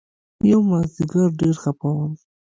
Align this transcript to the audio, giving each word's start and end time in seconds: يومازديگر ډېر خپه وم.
يومازديگر 0.51 1.25
ډېر 1.39 1.55
خپه 1.63 1.87
وم. 1.95 2.13